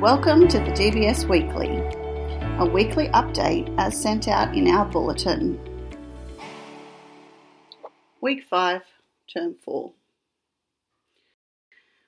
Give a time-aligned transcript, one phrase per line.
[0.00, 1.76] Welcome to the DBS Weekly,
[2.58, 5.60] a weekly update as sent out in our bulletin.
[8.22, 8.82] Week 5,
[9.30, 9.92] Term 4.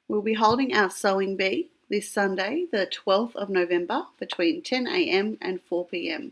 [0.09, 5.61] We'll be holding our sewing bee this Sunday, the 12th of November, between 10am and
[5.71, 6.31] 4pm.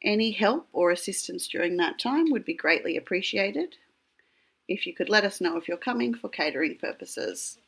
[0.00, 3.74] Any help or assistance during that time would be greatly appreciated.
[4.68, 7.58] If you could let us know if you're coming for catering purposes.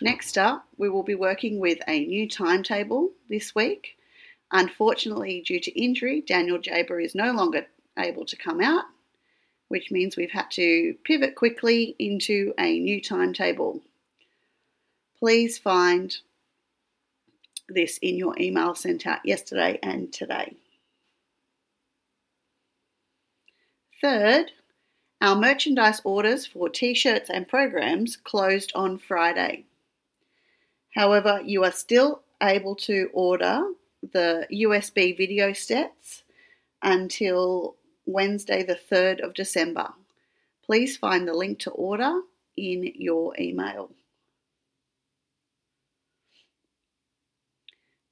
[0.00, 3.96] Next up, we will be working with a new timetable this week.
[4.52, 7.66] Unfortunately, due to injury, Daniel Jaber is no longer
[7.98, 8.84] able to come out,
[9.66, 13.82] which means we've had to pivot quickly into a new timetable.
[15.18, 16.16] Please find
[17.68, 20.54] this in your email sent out yesterday and today.
[24.00, 24.52] Third,
[25.20, 29.64] our merchandise orders for t shirts and programs closed on Friday.
[30.98, 33.62] However, you are still able to order
[34.12, 36.24] the USB video sets
[36.82, 39.90] until Wednesday, the 3rd of December.
[40.66, 42.22] Please find the link to order
[42.56, 43.92] in your email.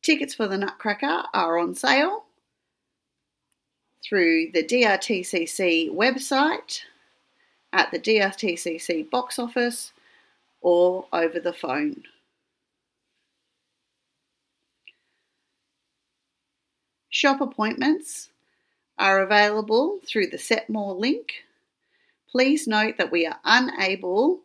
[0.03, 2.27] Tickets for the Nutcracker are on sale
[4.01, 6.83] through the DRTCC website,
[7.73, 9.93] at the DRTCC box office,
[10.61, 12.05] or over the phone.
[17.17, 18.29] Shop appointments
[18.99, 21.45] are available through the Setmore link.
[22.31, 24.41] Please note that we are unable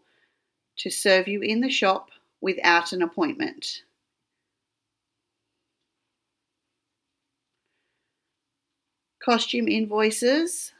[0.77, 3.81] to serve you in the shop without an appointment.
[9.19, 10.71] Costume invoices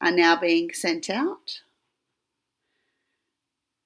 [0.00, 1.60] are now being sent out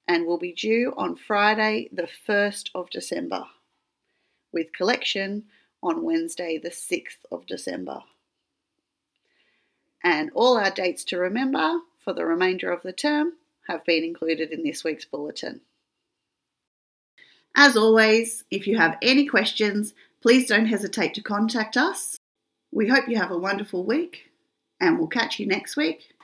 [0.06, 3.46] and will be due on Friday, the 1st of December,
[4.52, 5.46] with collection
[5.82, 8.00] on Wednesday, the 6th of December.
[10.02, 13.34] And all our dates to remember for the remainder of the term
[13.68, 15.60] have been included in this week's bulletin.
[17.56, 19.92] As always, if you have any questions,
[20.22, 22.16] please don't hesitate to contact us.
[22.72, 24.30] We hope you have a wonderful week,
[24.80, 26.14] and we'll catch you next week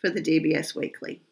[0.00, 1.25] for the DBS Weekly.